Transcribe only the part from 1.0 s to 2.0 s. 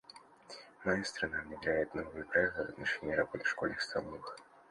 страна внедряет